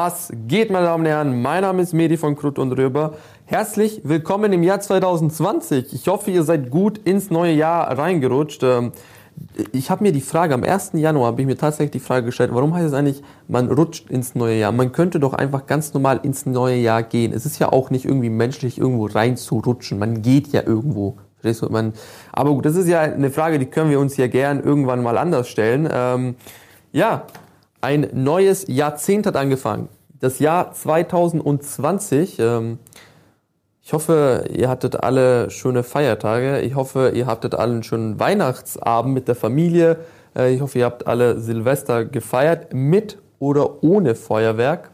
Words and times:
Was 0.00 0.32
geht, 0.46 0.70
meine 0.70 0.86
Damen 0.86 1.02
und 1.02 1.10
Herren? 1.10 1.42
Mein 1.42 1.62
Name 1.62 1.82
ist 1.82 1.92
Medi 1.92 2.16
von 2.16 2.36
Krut 2.36 2.60
und 2.60 2.70
Röber. 2.70 3.14
Herzlich 3.46 4.02
willkommen 4.04 4.52
im 4.52 4.62
Jahr 4.62 4.78
2020. 4.78 5.92
Ich 5.92 6.06
hoffe, 6.06 6.30
ihr 6.30 6.44
seid 6.44 6.70
gut 6.70 6.98
ins 6.98 7.32
neue 7.32 7.52
Jahr 7.52 7.98
reingerutscht. 7.98 8.62
Ähm, 8.62 8.92
ich 9.72 9.90
habe 9.90 10.04
mir 10.04 10.12
die 10.12 10.20
Frage, 10.20 10.54
am 10.54 10.62
1. 10.62 10.92
Januar 10.92 11.32
habe 11.32 11.40
ich 11.40 11.48
mir 11.48 11.56
tatsächlich 11.56 11.90
die 11.90 11.98
Frage 11.98 12.26
gestellt, 12.26 12.50
warum 12.54 12.74
heißt 12.74 12.86
es 12.86 12.92
eigentlich, 12.92 13.24
man 13.48 13.72
rutscht 13.72 14.08
ins 14.08 14.36
neue 14.36 14.60
Jahr? 14.60 14.70
Man 14.70 14.92
könnte 14.92 15.18
doch 15.18 15.32
einfach 15.32 15.66
ganz 15.66 15.92
normal 15.92 16.20
ins 16.22 16.46
neue 16.46 16.76
Jahr 16.76 17.02
gehen. 17.02 17.32
Es 17.32 17.44
ist 17.44 17.58
ja 17.58 17.72
auch 17.72 17.90
nicht 17.90 18.04
irgendwie 18.04 18.30
menschlich, 18.30 18.78
irgendwo 18.78 19.06
reinzurutschen. 19.06 19.98
Man 19.98 20.22
geht 20.22 20.46
ja 20.52 20.62
irgendwo. 20.64 21.16
Aber 22.30 22.50
gut, 22.50 22.66
das 22.66 22.76
ist 22.76 22.86
ja 22.86 23.00
eine 23.00 23.30
Frage, 23.30 23.58
die 23.58 23.66
können 23.66 23.90
wir 23.90 23.98
uns 23.98 24.16
ja 24.16 24.28
gern 24.28 24.62
irgendwann 24.62 25.02
mal 25.02 25.18
anders 25.18 25.48
stellen. 25.48 25.88
Ähm, 25.92 26.36
ja, 26.92 27.24
ein 27.80 28.08
neues 28.12 28.66
Jahrzehnt 28.68 29.26
hat 29.26 29.36
angefangen. 29.36 29.88
Das 30.20 30.38
Jahr 30.38 30.72
2020. 30.72 32.38
Ähm, 32.38 32.78
ich 33.82 33.92
hoffe, 33.92 34.44
ihr 34.52 34.68
hattet 34.68 35.02
alle 35.02 35.48
schöne 35.50 35.82
Feiertage. 35.82 36.60
Ich 36.60 36.74
hoffe, 36.74 37.12
ihr 37.14 37.26
hattet 37.26 37.54
alle 37.54 37.72
einen 37.72 37.82
schönen 37.82 38.20
Weihnachtsabend 38.20 39.14
mit 39.14 39.28
der 39.28 39.34
Familie. 39.34 39.98
Äh, 40.36 40.54
ich 40.54 40.60
hoffe, 40.60 40.78
ihr 40.78 40.84
habt 40.84 41.06
alle 41.06 41.40
Silvester 41.40 42.04
gefeiert, 42.04 42.74
mit 42.74 43.18
oder 43.38 43.82
ohne 43.82 44.14
Feuerwerk. 44.14 44.90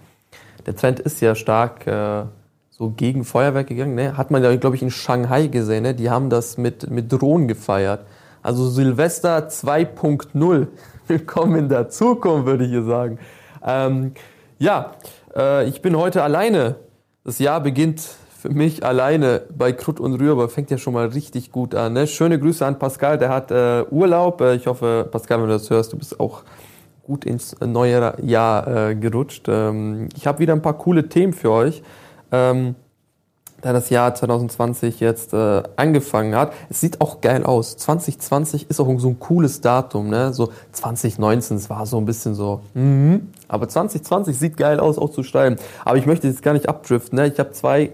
Der 0.67 0.77
Trend 0.77 1.01
ist 1.01 1.21
ja 1.21 1.35
stark 1.35 1.87
äh, 1.87 2.25
so 2.71 2.91
gegen 2.91 3.25
Feuerwerk 3.25 3.69
gegangen. 3.69 3.95
Ne? 3.95 4.17
Hat 4.17 4.31
man 4.31 4.43
ja, 4.43 4.55
glaube 4.57 4.77
ich, 4.77 4.83
in 4.83 4.91
Shanghai 4.91 5.47
gesehen. 5.47 5.83
Ne? 5.83 5.95
Die 5.95 6.11
haben 6.11 6.31
das 6.31 6.59
mit, 6.59 6.91
mit 6.91 7.13
Drohnen 7.13 7.49
gefeiert. 7.49 8.05
Also 8.43 8.69
Silvester 8.69 9.49
2.0. 9.49 10.67
Willkommen 11.09 11.57
in 11.57 11.69
der 11.69 11.91
Zukunft, 11.91 12.47
würde 12.47 12.65
ich 12.65 12.71
hier 12.71 12.85
sagen. 12.85 13.19
Ähm, 13.63 14.13
ja, 14.59 14.93
äh, 15.37 15.69
ich 15.69 15.83
bin 15.83 15.97
heute 15.97 16.23
alleine. 16.23 16.77
Das 17.25 17.39
Jahr 17.39 17.61
beginnt 17.61 18.01
für 18.01 18.49
mich 18.49 18.85
alleine 18.85 19.43
bei 19.55 19.73
Krut 19.73 20.01
und 20.01 20.15
Rühr, 20.15 20.49
fängt 20.49 20.71
ja 20.71 20.79
schon 20.79 20.95
mal 20.95 21.09
richtig 21.09 21.53
gut 21.53 21.75
an. 21.75 21.93
Ne? 21.93 22.07
Schöne 22.07 22.39
Grüße 22.39 22.65
an 22.65 22.79
Pascal, 22.79 23.19
der 23.19 23.29
hat 23.29 23.51
äh, 23.51 23.85
Urlaub. 23.91 24.41
Äh, 24.41 24.55
ich 24.55 24.67
hoffe, 24.67 25.07
Pascal, 25.11 25.41
wenn 25.41 25.49
du 25.49 25.53
das 25.53 25.69
hörst, 25.69 25.93
du 25.93 25.99
bist 25.99 26.19
auch 26.19 26.43
gut 27.03 27.27
ins 27.27 27.55
neue 27.61 28.15
Jahr 28.23 28.67
äh, 28.67 28.95
gerutscht. 28.95 29.47
Ähm, 29.49 30.09
ich 30.17 30.27
habe 30.27 30.39
wieder 30.39 30.55
ein 30.55 30.63
paar 30.63 30.79
coole 30.79 31.09
Themen 31.09 31.35
für 31.35 31.51
euch. 31.51 31.83
Ähm, 32.33 32.77
da 33.65 33.73
das 33.73 33.89
Jahr 33.89 34.15
2020 34.15 35.01
jetzt 35.01 35.33
äh, 35.33 35.63
angefangen 35.77 36.35
hat. 36.35 36.53
Es 36.69 36.83
sieht 36.83 37.01
auch 37.01 37.23
geil 37.23 37.45
aus. 37.45 37.79
2020 37.79 38.69
ist 38.69 38.79
auch 38.79 38.99
so 38.99 39.09
ein 39.09 39.19
cooles 39.19 39.63
Datum, 39.63 40.11
ne? 40.11 40.35
So 40.35 40.53
2019, 40.73 41.57
es 41.57 41.71
war 41.71 41.87
so 41.87 41.97
ein 41.97 42.05
bisschen 42.05 42.35
so, 42.35 42.61
mhm. 42.75 43.33
aber 43.49 43.67
2020 43.67 44.39
sieht 44.39 44.59
geil 44.59 44.81
aus, 44.81 44.99
auch 44.99 45.11
zu 45.11 45.23
steigen. 45.23 45.57
Aber 45.83 45.97
ich 45.97 46.05
möchte 46.05 46.29
jetzt 46.29 46.43
gar 46.43 46.53
nicht 46.53 46.69
abdriften, 46.69 47.17
ne? 47.17 47.27
Ich 47.27 47.39
habe 47.39 47.53
zwei, 47.53 47.93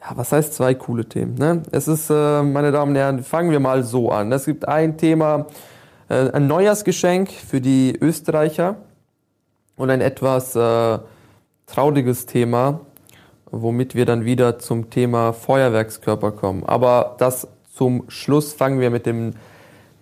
ja, 0.00 0.12
was 0.14 0.30
heißt 0.30 0.54
zwei 0.54 0.74
coole 0.74 1.04
Themen, 1.04 1.34
ne? 1.34 1.62
Es 1.72 1.88
ist, 1.88 2.08
äh, 2.08 2.42
meine 2.44 2.70
Damen 2.70 2.92
und 2.92 2.96
Herren, 2.96 3.24
fangen 3.24 3.50
wir 3.50 3.58
mal 3.58 3.82
so 3.82 4.12
an. 4.12 4.30
Es 4.30 4.44
gibt 4.44 4.68
ein 4.68 4.96
Thema, 4.96 5.46
äh, 6.08 6.30
ein 6.30 6.46
Neujahrsgeschenk 6.46 7.32
für 7.32 7.60
die 7.60 7.98
Österreicher 8.00 8.76
und 9.76 9.90
ein 9.90 10.02
etwas 10.02 10.54
äh, 10.54 10.98
trauriges 11.66 12.26
Thema 12.26 12.80
womit 13.50 13.94
wir 13.94 14.04
dann 14.04 14.24
wieder 14.24 14.58
zum 14.58 14.90
Thema 14.90 15.32
Feuerwerkskörper 15.32 16.32
kommen. 16.32 16.64
Aber 16.64 17.16
das 17.18 17.48
zum 17.74 18.04
Schluss 18.08 18.52
fangen 18.52 18.80
wir 18.80 18.90
mit 18.90 19.06
dem, 19.06 19.32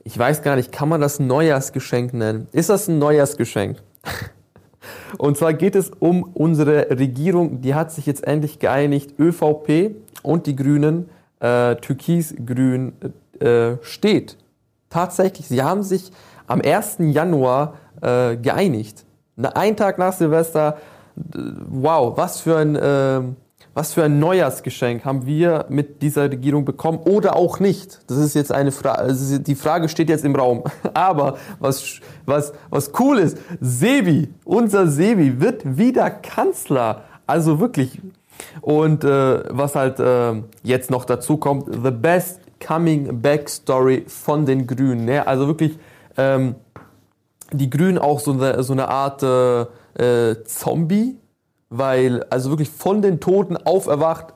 ich 0.05 0.19
weiß 0.19 0.43
gar 0.43 0.57
nicht, 0.57 0.73
kann 0.73 0.89
man 0.89 1.01
das 1.01 1.19
Neujahrsgeschenk 1.19 2.15
nennen? 2.15 2.49
Ist 2.53 2.71
das 2.71 2.89
ein 2.89 2.99
Neujahrsgeschenk? 2.99 3.79
Und 5.19 5.37
zwar 5.37 5.53
geht 5.53 5.77
es 5.77 5.91
um 5.99 6.23
unsere 6.23 6.91
Regierung, 6.91 7.61
die 7.61 7.75
hat 7.75 7.91
sich 7.93 8.07
jetzt 8.07 8.25
endlich 8.25 8.59
geeinigt, 8.59 9.19
ÖVP 9.19 9.97
und 10.23 10.47
die 10.47 10.57
Grünen, 10.57 11.09
äh, 11.41 11.77
Türkis-Grün 11.77 12.93
äh, 13.41 13.77
steht. 13.83 14.37
Tatsächlich, 14.91 15.49
sie 15.49 15.63
haben 15.63 15.83
sich 15.83 16.13
am 16.47 16.61
1. 16.61 16.97
Januar 17.01 17.75
äh, 18.01 18.37
geeinigt. 18.37 19.05
Ein 19.37 19.77
Tag 19.77 19.99
nach 19.99 20.13
Silvester 20.13 20.79
wow, 21.17 22.17
was 22.17 22.41
für 22.41 22.57
ein, 22.59 22.77
äh, 22.77 23.21
was 23.75 23.93
für 23.93 24.05
ein 24.05 24.19
Neujahrsgeschenk 24.19 25.05
haben 25.05 25.27
wir 25.27 25.67
mit 25.69 26.01
dieser 26.03 26.31
Regierung 26.31 26.65
bekommen 26.65 26.99
oder 26.99 27.37
auch 27.37 27.61
nicht? 27.61 28.01
Das 28.07 28.19
ist 28.19 28.35
jetzt 28.35 28.53
eine 28.53 28.73
Frage, 28.73 28.99
also 29.01 29.39
die 29.39 29.55
Frage 29.55 29.89
steht 29.89 30.09
jetzt 30.09 30.25
im 30.25 30.35
Raum. 30.35 30.65
Aber 30.95 31.37
was, 31.59 32.01
was, 32.25 32.53
was 32.71 32.93
cool 32.99 33.19
ist, 33.19 33.39
Sebi, 33.61 34.33
unser 34.45 34.87
Sebi 34.87 35.41
wird 35.41 35.77
wieder 35.77 36.11
Kanzler. 36.11 37.03
Also 37.27 37.61
wirklich. 37.61 38.01
Und 38.61 39.05
äh, 39.05 39.43
was 39.51 39.75
halt 39.75 39.99
äh, 40.01 40.43
jetzt 40.63 40.91
noch 40.91 41.05
dazu 41.05 41.37
kommt, 41.39 41.73
the 41.73 41.91
best 41.91 42.41
coming 42.67 43.21
back 43.21 43.49
story 43.49 44.05
von 44.07 44.47
den 44.47 44.67
Grünen. 44.67 45.05
Ne? 45.05 45.27
Also 45.27 45.47
wirklich 45.47 45.79
ähm, 46.17 46.55
die 47.53 47.71
Grünen 47.71 47.99
auch 47.99 48.21
so 48.21 48.33
eine, 48.33 48.63
so 48.63 48.73
eine 48.73 48.89
Art 48.89 49.23
äh, 49.23 49.67
äh, 49.99 50.37
Zombie, 50.45 51.19
weil 51.69 52.25
also 52.31 52.51
wirklich 52.51 52.71
von 52.71 53.03
den 53.03 53.21
Toten 53.21 53.57
auferwacht, 53.57 54.35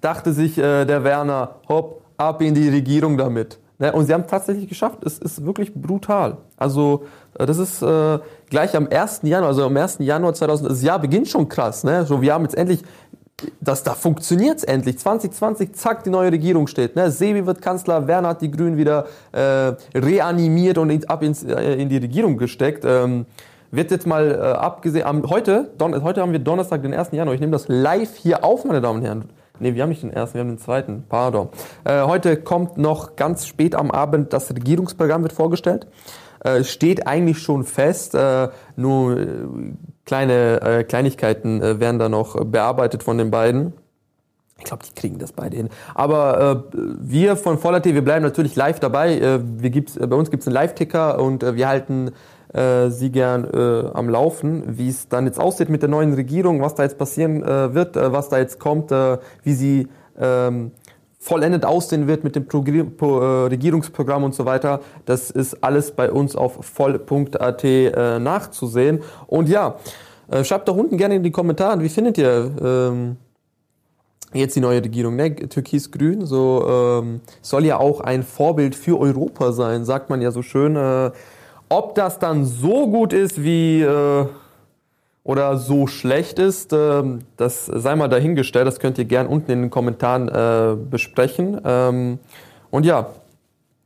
dachte 0.00 0.32
sich 0.32 0.58
äh, 0.58 0.84
der 0.84 1.04
Werner, 1.04 1.56
hopp, 1.68 2.02
ab 2.16 2.42
in 2.42 2.54
die 2.54 2.68
Regierung 2.68 3.16
damit. 3.16 3.58
Ne? 3.78 3.92
Und 3.92 4.06
sie 4.06 4.14
haben 4.14 4.26
tatsächlich 4.26 4.68
geschafft. 4.68 4.98
Es 5.04 5.18
ist 5.18 5.44
wirklich 5.44 5.72
brutal. 5.72 6.38
Also 6.56 7.04
äh, 7.38 7.46
das 7.46 7.58
ist 7.58 7.82
äh, 7.82 8.18
gleich 8.50 8.76
am 8.76 8.88
1. 8.88 9.20
Januar, 9.22 9.48
also 9.48 9.64
am 9.64 9.76
1. 9.76 9.98
Januar 10.00 10.34
2000, 10.34 10.70
das 10.70 10.82
Jahr 10.82 10.98
beginnt 10.98 11.28
schon 11.28 11.48
krass. 11.48 11.84
Ne? 11.84 12.04
So, 12.04 12.20
wir 12.20 12.34
haben 12.34 12.44
jetzt 12.44 12.56
endlich 12.56 12.82
das, 13.60 13.84
da 13.84 13.94
funktioniert's 13.94 14.64
endlich. 14.64 14.98
2020, 14.98 15.72
zack, 15.74 16.02
die 16.02 16.10
neue 16.10 16.32
Regierung 16.32 16.66
steht. 16.66 16.96
Ne? 16.96 17.10
Sebi 17.12 17.46
wird 17.46 17.62
Kanzler, 17.62 18.08
Werner 18.08 18.30
hat 18.30 18.42
die 18.42 18.50
Grünen 18.50 18.76
wieder 18.76 19.06
äh, 19.30 19.74
reanimiert 19.96 20.76
und 20.76 21.08
ab 21.08 21.22
ins, 21.22 21.44
äh, 21.44 21.74
in 21.74 21.88
die 21.88 21.98
Regierung 21.98 22.36
gesteckt. 22.36 22.84
Ähm, 22.84 23.26
wird 23.70 23.90
jetzt 23.90 24.06
mal 24.06 24.30
äh, 24.30 24.38
abgesehen, 24.38 25.06
am, 25.06 25.28
heute, 25.28 25.70
Don, 25.78 26.02
heute 26.02 26.22
haben 26.22 26.32
wir 26.32 26.38
Donnerstag, 26.38 26.82
den 26.82 26.94
1. 26.94 27.12
Januar. 27.12 27.34
Ich 27.34 27.40
nehme 27.40 27.52
das 27.52 27.66
live 27.68 28.16
hier 28.16 28.44
auf, 28.44 28.64
meine 28.64 28.80
Damen 28.80 29.00
und 29.00 29.04
Herren. 29.04 29.24
Nee, 29.60 29.74
wir 29.74 29.82
haben 29.82 29.90
nicht 29.90 30.02
den 30.02 30.12
ersten, 30.12 30.34
wir 30.34 30.40
haben 30.40 30.48
den 30.48 30.58
zweiten. 30.58 31.04
Pardon. 31.08 31.48
Äh, 31.84 32.02
heute 32.02 32.36
kommt 32.36 32.78
noch 32.78 33.16
ganz 33.16 33.46
spät 33.46 33.74
am 33.74 33.90
Abend 33.90 34.32
das 34.32 34.50
Regierungsprogramm 34.50 35.22
wird 35.22 35.32
vorgestellt. 35.32 35.86
Äh, 36.40 36.62
steht 36.62 37.06
eigentlich 37.06 37.40
schon 37.40 37.64
fest, 37.64 38.14
äh, 38.14 38.48
nur 38.76 39.18
äh, 39.18 39.26
kleine 40.04 40.60
äh, 40.62 40.84
Kleinigkeiten 40.84 41.60
äh, 41.60 41.80
werden 41.80 41.98
da 41.98 42.08
noch 42.08 42.44
bearbeitet 42.44 43.02
von 43.02 43.18
den 43.18 43.30
beiden. 43.30 43.72
Ich 44.58 44.64
glaube, 44.64 44.84
die 44.84 44.94
kriegen 44.94 45.18
das 45.18 45.32
beide 45.32 45.56
hin. 45.56 45.68
Aber 45.94 46.64
wir 46.72 47.36
von 47.36 47.58
Voller 47.58 47.80
T, 47.80 47.94
wir 47.94 48.02
bleiben 48.02 48.24
natürlich 48.24 48.56
live 48.56 48.80
dabei. 48.80 49.38
Wir 49.40 49.70
gibt's, 49.70 49.96
bei 49.96 50.16
uns 50.16 50.32
gibt's 50.32 50.48
einen 50.48 50.54
Live-Ticker 50.54 51.20
und 51.20 51.44
wir 51.44 51.68
halten 51.68 52.10
äh, 52.52 52.88
sie 52.90 53.10
gern 53.10 53.44
äh, 53.44 53.90
am 53.92 54.08
Laufen, 54.08 54.78
wie 54.78 54.88
es 54.88 55.08
dann 55.08 55.26
jetzt 55.26 55.38
aussieht 55.38 55.68
mit 55.68 55.82
der 55.82 55.88
neuen 55.88 56.14
Regierung, 56.14 56.62
was 56.62 56.74
da 56.74 56.82
jetzt 56.82 56.98
passieren 56.98 57.42
äh, 57.42 57.74
wird, 57.74 57.96
äh, 57.96 58.12
was 58.12 58.28
da 58.28 58.38
jetzt 58.38 58.58
kommt, 58.58 58.90
äh, 58.90 59.18
wie 59.42 59.52
sie 59.52 59.88
ähm, 60.18 60.70
vollendet 61.18 61.64
aussehen 61.64 62.06
wird 62.06 62.24
mit 62.24 62.36
dem 62.36 62.46
Pro 62.46 62.62
Pro 62.62 63.20
äh, 63.20 63.46
Regierungsprogramm 63.48 64.24
und 64.24 64.34
so 64.34 64.44
weiter. 64.44 64.80
Das 65.04 65.30
ist 65.30 65.62
alles 65.62 65.92
bei 65.92 66.10
uns 66.10 66.36
auf 66.36 66.64
voll.at 66.64 67.64
nachzusehen. 68.20 69.00
Und 69.26 69.48
ja, 69.48 69.76
schreibt 70.42 70.68
doch 70.68 70.76
unten 70.76 70.96
gerne 70.96 71.16
in 71.16 71.22
die 71.22 71.30
Kommentare, 71.30 71.80
wie 71.80 71.88
findet 71.88 72.18
ihr 72.18 72.50
ähm, 72.62 73.16
jetzt 74.32 74.56
die 74.56 74.60
neue 74.60 74.82
Regierung, 74.82 75.16
ne? 75.16 75.34
Türkis-Grün, 75.34 76.26
so 76.26 77.00
ähm, 77.02 77.20
soll 77.42 77.64
ja 77.64 77.78
auch 77.78 78.00
ein 78.00 78.22
Vorbild 78.22 78.74
für 78.74 78.98
Europa 78.98 79.52
sein, 79.52 79.84
sagt 79.84 80.10
man 80.10 80.20
ja 80.20 80.30
so 80.30 80.42
schön. 80.42 80.76
Äh, 80.76 81.10
ob 81.68 81.94
das 81.94 82.18
dann 82.18 82.44
so 82.44 82.88
gut 82.88 83.12
ist 83.12 83.42
wie 83.42 83.82
äh, 83.82 84.26
oder 85.24 85.58
so 85.58 85.86
schlecht 85.86 86.38
ist, 86.38 86.72
äh, 86.72 87.02
das 87.36 87.66
sei 87.66 87.96
mal 87.96 88.08
dahingestellt. 88.08 88.66
Das 88.66 88.80
könnt 88.80 88.98
ihr 88.98 89.04
gern 89.04 89.26
unten 89.26 89.50
in 89.50 89.62
den 89.62 89.70
Kommentaren 89.70 90.28
äh, 90.28 90.76
besprechen. 90.76 91.60
Ähm, 91.64 92.18
und 92.70 92.86
ja, 92.86 93.10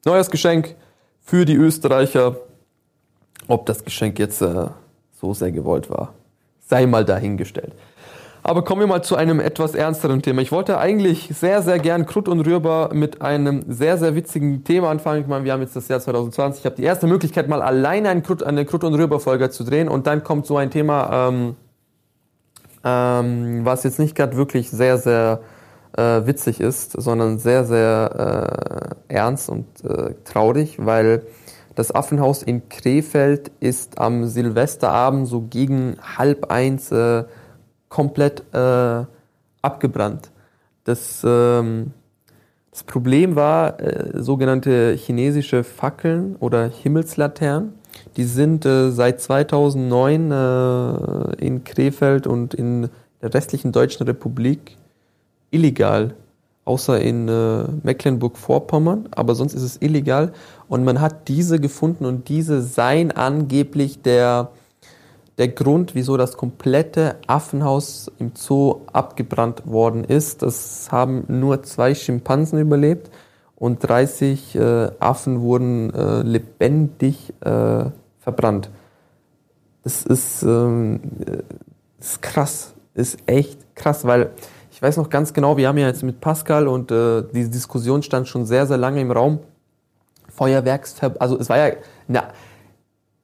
neues 0.04 0.30
Geschenk 0.30 0.76
für 1.20 1.44
die 1.44 1.56
Österreicher. 1.56 2.36
Ob 3.48 3.66
das 3.66 3.84
Geschenk 3.84 4.20
jetzt 4.20 4.40
äh, 4.40 4.66
so 5.20 5.34
sehr 5.34 5.50
gewollt 5.50 5.90
war, 5.90 6.14
sei 6.60 6.86
mal 6.86 7.04
dahingestellt. 7.04 7.72
Aber 8.44 8.64
kommen 8.64 8.80
wir 8.80 8.88
mal 8.88 9.02
zu 9.02 9.14
einem 9.14 9.38
etwas 9.38 9.76
ernsteren 9.76 10.20
Thema. 10.20 10.42
Ich 10.42 10.50
wollte 10.50 10.78
eigentlich 10.78 11.30
sehr, 11.32 11.62
sehr 11.62 11.78
gern 11.78 12.06
Krut 12.06 12.28
und 12.28 12.40
Rührbar 12.40 12.92
mit 12.92 13.22
einem 13.22 13.64
sehr, 13.68 13.98
sehr 13.98 14.16
witzigen 14.16 14.64
Thema 14.64 14.90
anfangen. 14.90 15.20
Ich 15.20 15.28
meine, 15.28 15.44
wir 15.44 15.52
haben 15.52 15.60
jetzt 15.60 15.76
das 15.76 15.86
Jahr 15.86 16.00
2020. 16.00 16.60
Ich 16.60 16.66
habe 16.66 16.74
die 16.74 16.82
erste 16.82 17.06
Möglichkeit, 17.06 17.48
mal 17.48 17.62
alleine 17.62 18.08
eine 18.08 18.22
Krut, 18.22 18.42
eine 18.42 18.64
Krut 18.64 18.82
und 18.82 18.94
Rührbar-Folge 18.94 19.50
zu 19.50 19.62
drehen. 19.62 19.88
Und 19.88 20.08
dann 20.08 20.24
kommt 20.24 20.46
so 20.46 20.56
ein 20.56 20.72
Thema, 20.72 21.28
ähm, 21.28 21.56
ähm, 22.82 23.64
was 23.64 23.84
jetzt 23.84 24.00
nicht 24.00 24.16
gerade 24.16 24.36
wirklich 24.36 24.70
sehr, 24.70 24.98
sehr 24.98 25.40
äh, 25.96 26.26
witzig 26.26 26.60
ist, 26.60 27.00
sondern 27.00 27.38
sehr, 27.38 27.64
sehr 27.64 28.96
äh, 29.08 29.14
ernst 29.14 29.50
und 29.50 29.66
äh, 29.84 30.14
traurig, 30.24 30.84
weil 30.84 31.22
Das 31.74 31.94
Affenhaus 31.94 32.42
in 32.42 32.68
Krefeld 32.68 33.50
ist 33.60 33.98
am 33.98 34.26
Silvesterabend 34.26 35.26
so 35.26 35.40
gegen 35.40 35.96
halb 36.18 36.50
eins 36.50 36.92
äh, 36.92 37.24
komplett 37.92 38.42
äh, 38.54 39.04
abgebrannt. 39.60 40.30
Das, 40.84 41.22
ähm, 41.26 41.92
das 42.70 42.84
Problem 42.84 43.36
war 43.36 43.78
äh, 43.80 44.22
sogenannte 44.22 44.94
chinesische 44.94 45.62
Fackeln 45.62 46.36
oder 46.36 46.68
Himmelslaternen. 46.68 47.74
Die 48.16 48.24
sind 48.24 48.64
äh, 48.64 48.90
seit 48.90 49.20
2009 49.20 50.30
äh, 50.30 51.44
in 51.44 51.64
Krefeld 51.64 52.26
und 52.26 52.54
in 52.54 52.88
der 53.20 53.34
restlichen 53.34 53.72
Deutschen 53.72 54.06
Republik 54.06 54.78
illegal 55.50 56.14
außer 56.64 56.98
in 56.98 57.28
äh, 57.28 57.64
Mecklenburg-Vorpommern, 57.82 59.08
aber 59.10 59.34
sonst 59.34 59.52
ist 59.52 59.64
es 59.64 59.82
illegal. 59.82 60.32
Und 60.66 60.84
man 60.84 61.02
hat 61.02 61.28
diese 61.28 61.60
gefunden 61.60 62.06
und 62.06 62.30
diese 62.30 62.62
seien 62.62 63.10
angeblich 63.10 64.00
der, 64.00 64.50
der 65.38 65.48
Grund, 65.48 65.94
wieso 65.94 66.16
das 66.16 66.36
komplette 66.36 67.16
Affenhaus 67.26 68.10
im 68.18 68.32
Zoo 68.34 68.82
abgebrannt 68.92 69.66
worden 69.66 70.04
ist. 70.04 70.42
Das 70.42 70.88
haben 70.90 71.24
nur 71.28 71.62
zwei 71.62 71.94
Schimpansen 71.94 72.58
überlebt 72.58 73.10
und 73.56 73.78
30 73.88 74.56
äh, 74.56 74.90
Affen 74.98 75.40
wurden 75.40 75.94
äh, 75.94 76.22
lebendig 76.22 77.32
äh, 77.40 77.84
verbrannt. 78.18 78.70
Das 79.84 80.04
ist, 80.04 80.42
ähm, 80.42 81.00
äh, 81.26 81.42
ist 82.00 82.22
krass, 82.22 82.74
ist 82.94 83.18
echt 83.26 83.74
krass, 83.74 84.04
weil 84.04 84.30
ich 84.70 84.80
weiß 84.80 84.96
noch 84.96 85.10
ganz 85.10 85.32
genau, 85.32 85.56
wir 85.56 85.68
haben 85.68 85.78
ja 85.78 85.86
jetzt 85.86 86.02
mit 86.02 86.20
Pascal 86.20 86.66
und 86.66 86.90
äh, 86.90 87.22
diese 87.32 87.50
Diskussion 87.50 88.02
stand 88.02 88.28
schon 88.28 88.46
sehr, 88.46 88.66
sehr 88.66 88.78
lange 88.78 89.00
im 89.00 89.10
Raum. 89.10 89.38
Feuerwerksverbot, 90.28 91.20
also 91.20 91.38
es 91.38 91.48
war 91.48 91.58
ja, 91.58 91.74
na, 92.08 92.28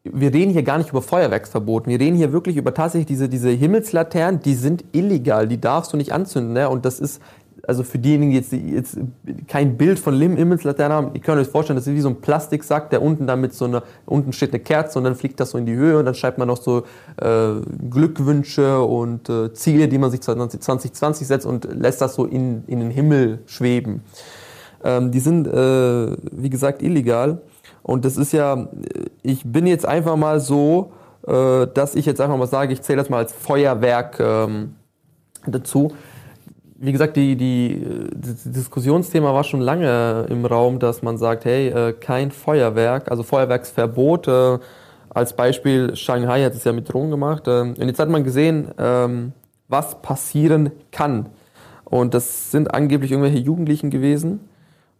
wir 0.05 0.33
reden 0.33 0.53
hier 0.53 0.63
gar 0.63 0.79
nicht 0.79 0.91
über 0.91 1.03
Feuerwerksverbot, 1.03 1.87
wir 1.87 2.01
reden 2.01 2.17
hier 2.17 2.33
wirklich 2.33 2.57
über 2.57 2.73
tatsächlich 2.73 3.07
diese, 3.07 3.29
diese 3.29 3.51
Himmelslaternen, 3.51 4.41
die 4.41 4.55
sind 4.55 4.85
illegal, 4.93 5.49
die 5.49 5.61
darfst 5.61 5.93
du 5.93 5.97
nicht 5.97 6.13
anzünden. 6.13 6.53
Ne? 6.53 6.69
Und 6.69 6.85
das 6.85 7.01
ist 7.01 7.21
also 7.67 7.83
für 7.83 7.99
diejenigen, 7.99 8.31
die 8.31 8.37
jetzt, 8.39 8.53
die 8.53 8.71
jetzt 8.71 8.99
kein 9.47 9.77
Bild 9.77 9.99
von 9.99 10.19
Himmelslaternen 10.19 10.97
haben, 10.97 11.11
ihr 11.15 11.21
könnt 11.21 11.41
euch 11.41 11.49
vorstellen, 11.49 11.77
das 11.77 11.87
ist 11.87 11.95
wie 11.95 12.01
so 12.01 12.09
ein 12.09 12.21
Plastiksack, 12.21 12.91
der 12.91 13.03
unten 13.03 13.27
dann 13.27 13.41
mit 13.41 13.53
so 13.53 13.65
einer, 13.65 13.83
unten 14.07 14.33
steht 14.33 14.55
eine 14.55 14.61
Kerze 14.61 14.99
und 14.99 15.05
dann 15.05 15.17
fliegt 15.17 15.41
das 15.41 15.51
so 15.51 15.59
in 15.59 15.67
die 15.67 15.75
Höhe 15.75 15.99
und 15.99 16.07
dann 16.07 16.15
schreibt 16.15 16.39
man 16.39 16.49
noch 16.49 16.63
so 16.63 16.85
äh, 17.17 17.55
Glückwünsche 17.91 18.81
und 18.81 19.29
äh, 19.29 19.53
Ziele, 19.53 19.89
die 19.89 19.99
man 19.99 20.11
sich 20.11 20.21
2020 20.21 21.27
setzt 21.27 21.45
und 21.45 21.69
lässt 21.75 22.01
das 22.01 22.15
so 22.15 22.25
in, 22.25 22.65
in 22.69 22.81
den 22.81 22.91
Himmel 22.91 23.41
schweben. 23.47 24.03
Ähm, 24.85 25.11
die 25.11 25.21
sind, 25.21 25.47
äh, 25.47 26.17
wie 26.33 26.51
gesagt, 26.51 26.83
illegal. 26.83 27.43
Und 27.89 28.05
das 28.05 28.19
ist 28.19 28.33
ja, 28.33 28.69
ich 29.23 29.43
bin 29.45 29.67
jetzt 29.67 29.87
einfach 29.87 30.17
mal 30.17 30.41
so, 30.41 30.93
äh, 31.27 31.67
dass 31.73 31.95
ich 31.95 32.05
jetzt 32.05 32.21
einfach 32.21 32.37
mal 32.37 32.47
sage, 32.47 32.73
ich 32.73 32.83
zähle 32.83 32.99
das 32.99 33.09
mal 33.09 33.19
als 33.19 33.33
Feuerwerk 33.33 34.21
ähm, 34.21 34.75
dazu 35.47 35.93
wie 36.81 36.93
gesagt, 36.93 37.17
die, 37.17 37.35
die, 37.35 37.85
das 38.15 38.45
Diskussionsthema 38.45 39.35
war 39.35 39.43
schon 39.43 39.61
lange 39.61 40.27
im 40.31 40.47
Raum, 40.47 40.79
dass 40.79 41.03
man 41.03 41.19
sagt, 41.19 41.45
hey, 41.45 41.69
äh, 41.69 41.93
kein 41.93 42.31
Feuerwerk, 42.31 43.11
also 43.11 43.25
Feuerwerksverbot. 43.25 44.29
Äh, 44.29 44.59
als 45.11 45.35
Beispiel, 45.35 45.97
Shanghai 45.97 46.45
hat 46.45 46.55
es 46.55 46.63
ja 46.63 46.73
mit 46.73 46.93
Drohnen 46.93 47.11
gemacht. 47.11 47.49
Äh, 47.49 47.63
und 47.63 47.83
jetzt 47.83 47.99
hat 47.99 48.09
man 48.09 48.23
gesehen, 48.23 48.69
ähm, 48.79 49.33
was 49.67 50.01
passieren 50.03 50.71
kann. 50.93 51.27
Und 51.85 52.15
das 52.15 52.53
sind 52.53 52.73
angeblich 52.73 53.11
irgendwelche 53.11 53.39
Jugendlichen 53.39 53.91
gewesen. 53.91 54.49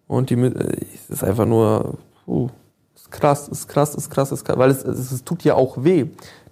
Und 0.09 0.31
die, 0.31 0.35
es 0.35 1.11
ist 1.11 1.23
einfach 1.23 1.47
nur, 1.47 1.99
uh, 2.27 2.49
krass, 3.11 3.49
ist 3.49 3.69
krass, 3.69 3.95
ist 3.95 4.11
krass, 4.11 4.33
ist 4.33 4.45
krass, 4.45 4.59
weil 4.59 4.71
es, 4.71 4.85
es, 4.85 5.13
es 5.13 5.25
tut 5.25 5.45
ja 5.45 5.55
auch 5.55 5.85
weh. 5.85 6.07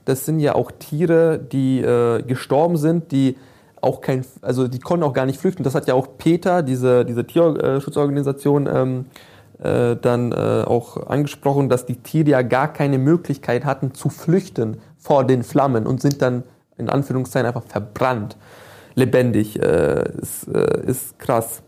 Das 0.05 0.25
sind 0.25 0.39
ja 0.39 0.55
auch 0.55 0.71
Tiere, 0.71 1.39
die 1.39 1.81
äh, 1.81 2.23
gestorben 2.23 2.77
sind, 2.77 3.11
die 3.11 3.37
auch 3.81 4.01
kein, 4.01 4.25
also 4.43 4.69
die 4.69 4.79
konnten 4.79 5.05
auch 5.05 5.13
gar 5.13 5.27
nicht 5.27 5.41
flüchten. 5.41 5.63
Das 5.63 5.75
hat 5.75 5.87
ja 5.87 5.95
auch 5.95 6.19
Peter, 6.19 6.63
diese, 6.63 7.05
diese 7.05 7.27
Tierschutzorganisation, 7.27 8.69
ähm, 8.73 9.07
äh, 9.63 9.97
dann 9.97 10.33
äh, 10.33 10.65
auch 10.67 11.07
angesprochen, 11.09 11.69
dass 11.69 11.87
die 11.87 11.97
Tiere 11.97 12.31
ja 12.31 12.43
gar 12.43 12.73
keine 12.73 12.99
Möglichkeit 12.99 13.65
hatten 13.65 13.95
zu 13.95 14.11
flüchten 14.11 14.79
vor 14.99 15.25
den 15.25 15.43
Flammen 15.43 15.87
und 15.87 16.03
sind 16.03 16.21
dann 16.21 16.43
in 16.77 16.91
Anführungszeichen 16.91 17.47
einfach 17.47 17.65
verbrannt, 17.65 18.37
lebendig. 18.95 19.61
Äh, 19.61 20.11
ist, 20.21 20.49
äh, 20.49 20.87
ist 20.87 21.19
krass. 21.19 21.63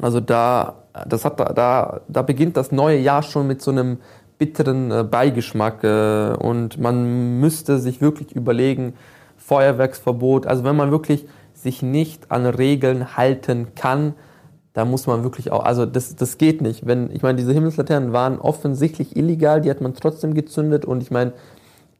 Also 0.00 0.20
da, 0.20 0.82
das 1.06 1.24
hat 1.24 1.40
da, 1.40 2.00
da 2.08 2.22
beginnt 2.22 2.56
das 2.56 2.72
neue 2.72 2.98
Jahr 2.98 3.22
schon 3.22 3.46
mit 3.46 3.62
so 3.62 3.70
einem 3.70 3.98
bitteren 4.38 4.90
äh, 4.90 5.04
Beigeschmack 5.04 5.82
äh, 5.84 6.34
und 6.34 6.78
man 6.78 7.40
müsste 7.40 7.78
sich 7.78 8.00
wirklich 8.00 8.32
überlegen, 8.32 8.94
Feuerwerksverbot. 9.36 10.46
Also 10.46 10.64
wenn 10.64 10.76
man 10.76 10.90
wirklich 10.90 11.26
sich 11.54 11.82
nicht 11.82 12.30
an 12.30 12.46
Regeln 12.46 13.16
halten 13.16 13.68
kann, 13.74 14.14
da 14.72 14.84
muss 14.84 15.06
man 15.06 15.22
wirklich 15.22 15.52
auch, 15.52 15.64
also 15.64 15.86
das, 15.86 16.16
das 16.16 16.36
geht 16.36 16.60
nicht. 16.60 16.86
Wenn, 16.86 17.10
ich 17.10 17.22
meine, 17.22 17.38
diese 17.38 17.52
Himmelslaternen 17.52 18.12
waren 18.12 18.38
offensichtlich 18.38 19.16
illegal, 19.16 19.62
die 19.62 19.70
hat 19.70 19.80
man 19.80 19.94
trotzdem 19.94 20.34
gezündet 20.34 20.84
und 20.84 21.02
ich 21.02 21.10
meine, 21.10 21.32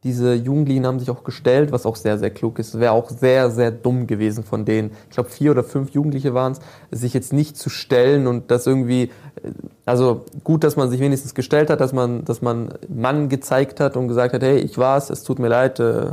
diese 0.07 0.33
Jugendlichen 0.35 0.87
haben 0.87 0.99
sich 0.99 1.09
auch 1.09 1.25
gestellt, 1.25 1.73
was 1.73 1.85
auch 1.85 1.97
sehr, 1.97 2.17
sehr 2.17 2.29
klug 2.29 2.59
ist. 2.59 2.73
Es 2.73 2.79
wäre 2.79 2.93
auch 2.93 3.09
sehr, 3.09 3.51
sehr 3.51 3.71
dumm 3.71 4.07
gewesen 4.07 4.45
von 4.45 4.63
denen. 4.63 4.91
Ich 5.09 5.15
glaube, 5.15 5.29
vier 5.29 5.51
oder 5.51 5.65
fünf 5.65 5.89
Jugendliche 5.91 6.33
waren 6.33 6.53
es, 6.53 6.61
sich 7.01 7.13
jetzt 7.13 7.33
nicht 7.33 7.57
zu 7.57 7.69
stellen 7.69 8.25
und 8.25 8.49
das 8.49 8.65
irgendwie, 8.67 9.11
also 9.85 10.23
gut, 10.45 10.63
dass 10.63 10.77
man 10.77 10.89
sich 10.89 11.01
wenigstens 11.01 11.35
gestellt 11.35 11.69
hat, 11.69 11.81
dass 11.81 11.91
man, 11.91 12.23
dass 12.23 12.41
man 12.41 12.69
Mann 12.87 13.27
gezeigt 13.27 13.81
hat 13.81 13.97
und 13.97 14.07
gesagt 14.07 14.33
hat, 14.33 14.41
hey, 14.41 14.59
ich 14.59 14.77
war's, 14.77 15.09
es 15.09 15.23
tut 15.23 15.39
mir 15.39 15.49
leid, 15.49 15.81
äh, 15.81 16.05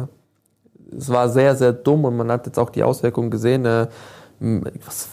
es 0.96 1.08
war 1.08 1.28
sehr, 1.28 1.54
sehr 1.54 1.72
dumm 1.72 2.04
und 2.04 2.16
man 2.16 2.32
hat 2.32 2.46
jetzt 2.46 2.58
auch 2.58 2.70
die 2.70 2.82
Auswirkungen 2.82 3.30
gesehen. 3.30 3.64
Äh, 3.64 3.86
was, 4.84 5.10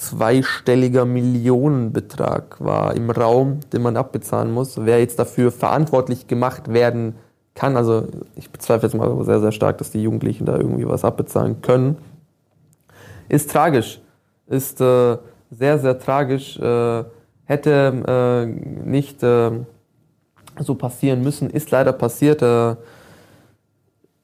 zweistelliger 0.00 1.04
Millionenbetrag 1.04 2.56
war 2.58 2.94
im 2.96 3.10
Raum, 3.10 3.60
den 3.72 3.82
man 3.82 3.96
abbezahlen 3.96 4.52
muss. 4.52 4.84
Wer 4.84 4.98
jetzt 4.98 5.20
dafür 5.20 5.52
verantwortlich 5.52 6.26
gemacht 6.26 6.72
werden 6.72 7.14
kann, 7.58 7.76
also 7.76 8.06
ich 8.36 8.50
bezweifle 8.50 8.88
jetzt 8.88 8.96
mal 8.96 9.24
sehr, 9.24 9.40
sehr 9.40 9.52
stark, 9.52 9.78
dass 9.78 9.90
die 9.90 10.02
Jugendlichen 10.02 10.46
da 10.46 10.56
irgendwie 10.56 10.86
was 10.86 11.04
abbezahlen 11.04 11.60
können, 11.60 11.96
ist 13.28 13.50
tragisch. 13.50 14.00
Ist 14.46 14.80
äh, 14.80 15.18
sehr, 15.50 15.78
sehr 15.78 15.98
tragisch. 15.98 16.58
Äh, 16.58 17.04
hätte 17.44 18.02
äh, 18.06 18.88
nicht 18.88 19.22
äh, 19.24 19.50
so 20.60 20.74
passieren 20.76 21.22
müssen, 21.22 21.50
ist 21.50 21.70
leider 21.70 21.92
passiert. 21.92 22.42
Äh, 22.42 22.76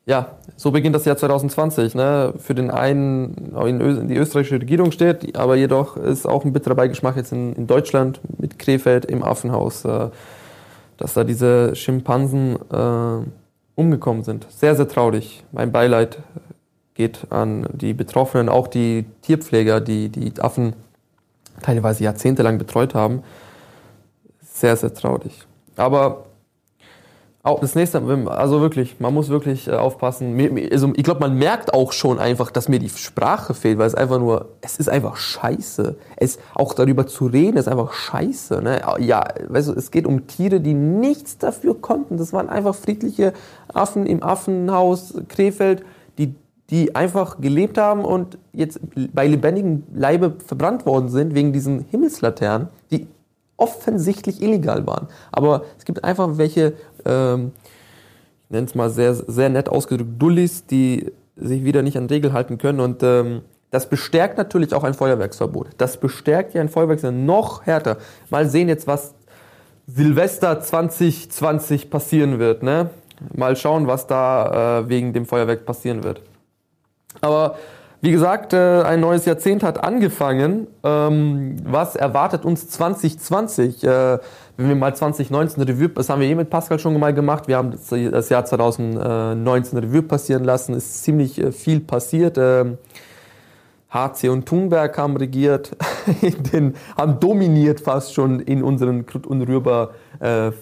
ja, 0.07 0.37
so 0.57 0.71
beginnt 0.71 0.95
das 0.95 1.05
Jahr 1.05 1.17
2020. 1.17 1.95
Ne? 1.95 2.35
Für 2.39 2.55
den 2.55 2.71
einen 2.71 3.55
in 3.67 4.09
die 4.09 4.17
österreichische 4.17 4.61
Regierung 4.61 4.93
steht, 4.93 5.37
aber 5.37 5.57
jedoch 5.57 5.97
ist 5.97 6.27
auch 6.27 6.45
ein 6.45 6.53
bitterer 6.53 6.75
Beigeschmack 6.75 7.17
jetzt 7.17 7.33
in, 7.33 7.55
in 7.55 7.67
Deutschland 7.67 8.21
mit 8.39 8.59
Krefeld 8.59 9.07
im 9.07 9.23
Affenhaus, 9.23 9.85
äh, 9.85 10.11
dass 10.97 11.15
da 11.15 11.25
diese 11.25 11.75
Schimpansen 11.75 12.57
äh, 12.71 13.27
umgekommen 13.75 14.23
sind. 14.23 14.47
Sehr, 14.51 14.77
sehr 14.77 14.89
traurig. 14.89 15.45
Mein 15.53 15.73
Beileid 15.73 16.19
geht 16.95 17.27
an 17.31 17.67
die 17.73 17.93
Betroffenen, 17.93 18.49
auch 18.49 18.69
die 18.69 19.05
Tierpfleger, 19.23 19.81
die 19.81 20.09
die 20.09 20.41
Affen 20.41 20.75
teilweise 21.63 22.05
jahrzehntelang 22.05 22.59
betreut 22.59 22.95
haben. 22.95 23.23
Sehr, 24.43 24.77
sehr 24.77 24.95
traurig. 24.95 25.47
Aber 25.77 26.27
auch 27.45 27.61
das 27.61 27.75
nächste, 27.75 28.03
also 28.29 28.63
wirklich, 28.63 28.99
man 29.01 29.13
muss 29.13 29.29
wirklich 29.29 29.69
äh, 29.69 29.73
aufpassen. 29.73 30.35
Also 30.73 30.93
ich 30.97 31.05
glaube, 31.05 31.21
man 31.21 31.37
merkt 31.37 31.75
auch 31.75 31.93
schon 31.93 32.19
einfach, 32.19 32.51
dass 32.51 32.71
mir 32.71 32.79
die 32.79 32.89
Sprache 32.89 33.53
fehlt, 33.53 33.77
weil 33.77 33.87
es 33.87 33.95
einfach 33.95 34.19
nur, 34.19 34.49
es 34.63 34.79
ist 34.79 34.89
einfach 34.89 35.17
scheiße. 35.17 35.95
Es 36.17 36.39
auch 36.55 36.73
darüber 36.73 37.07
zu 37.07 37.27
reden, 37.27 37.59
ist 37.59 37.69
einfach 37.69 37.93
scheiße. 37.93 38.63
Ne? 38.63 38.81
Ja, 38.99 39.25
weißt 39.47 39.69
du, 39.69 39.73
es 39.75 39.91
geht 39.91 40.07
um 40.07 40.27
Tiere, 40.27 40.61
die 40.61 40.73
nichts 40.73 41.37
dafür 41.37 41.79
konnten. 41.79 42.17
Das 42.17 42.33
waren 42.33 42.49
einfach 42.49 42.75
friedliche 42.75 43.35
Affen 43.75 44.07
im 44.07 44.23
Affenhaus 44.23 45.13
Krefeld, 45.29 45.85
die 46.17 46.35
die 46.71 46.97
einfach 46.97 47.43
gelebt 47.43 47.77
haben 47.77 48.07
und 48.07 48.39
jetzt 48.55 48.81
bei 49.13 49.27
lebendigem 49.27 49.83
Leibe 49.93 50.33
verbrannt 50.47 50.87
worden 50.87 51.11
sind 51.11 51.35
wegen 51.35 51.53
diesen 51.53 51.85
Himmelslaternen, 51.91 52.69
die 52.91 53.07
offensichtlich 53.57 54.43
illegal 54.43 54.87
waren. 54.87 55.09
Aber 55.33 55.65
es 55.79 55.85
gibt 55.85 56.05
einfach 56.05 56.39
welche 56.39 56.75
ähm, 57.05 57.53
ich 58.45 58.51
nenne 58.51 58.67
es 58.67 58.75
mal 58.75 58.91
sehr, 58.91 59.15
sehr 59.15 59.49
nett 59.49 59.69
ausgedrückt, 59.69 60.21
Dullis, 60.21 60.67
die 60.67 61.13
sich 61.37 61.65
wieder 61.65 61.83
nicht 61.83 61.97
an 61.97 62.07
Regeln 62.07 62.33
halten 62.33 62.59
können. 62.59 62.81
Und 62.81 63.03
ähm, 63.03 63.43
das 63.71 63.89
bestärkt 63.89 64.39
natürlich 64.39 64.75
auch 64.75 64.85
ein 64.85 64.95
Feuerwerksverbot. 64.95 65.69
Das 65.79 65.97
bestärkt 65.97 66.55
ja 66.55 66.61
ein 66.61 66.69
Feuerwerksverbot 66.69 67.19
noch 67.19 67.67
härter. 67.67 67.97
Mal 68.31 68.49
sehen 68.49 68.69
jetzt, 68.69 68.87
was 68.87 69.15
Silvester 69.87 70.61
2020 70.61 71.91
passieren 71.91 72.39
wird. 72.39 72.63
Ne? 72.63 72.91
Mal 73.35 73.57
schauen, 73.57 73.87
was 73.87 74.07
da 74.07 74.81
äh, 74.81 74.89
wegen 74.89 75.13
dem 75.13 75.27
Feuerwerk 75.27 75.65
passieren 75.65 76.05
wird. 76.05 76.21
Aber 77.21 77.57
wie 78.05 78.13
gesagt, 78.13 78.53
äh, 78.53 78.83
ein 78.83 79.01
neues 79.01 79.25
Jahrzehnt 79.25 79.63
hat 79.63 79.83
angefangen. 79.83 80.67
Ähm, 80.83 81.57
was 81.65 81.97
erwartet 81.97 82.45
uns 82.45 82.69
2020? 82.69 83.83
Äh, 83.83 84.19
wenn 84.59 84.69
wir 84.69 84.77
mal 84.77 84.95
2019 84.95 85.63
Revue, 85.63 85.89
das 85.89 86.11
haben 86.11 86.21
wir 86.21 86.29
eh 86.29 86.35
mit 86.35 86.51
Pascal 86.51 86.79
schon 86.79 86.99
mal 87.01 87.15
gemacht. 87.15 87.49
Wir 87.49 87.57
haben 87.57 87.73
das 87.73 88.29
Jahr 88.29 88.45
2019 88.45 89.79
Revue 89.79 90.03
passieren 90.03 90.45
lassen. 90.45 90.75
Ist 90.75 91.03
ziemlich 91.03 91.43
äh, 91.43 91.51
viel 91.51 91.81
passiert. 91.81 92.39
HC 93.89 94.29
und 94.29 94.45
Thunberg 94.45 94.99
haben 94.99 95.17
regiert, 95.17 95.75
den, 96.53 96.75
haben 96.99 97.21
dominiert 97.21 97.81
fast 97.81 98.13
schon 98.13 98.41
in 98.41 98.63
unseren 98.63 99.07
Krut 99.07 99.27
und 99.27 99.41
Rüber 99.43 99.95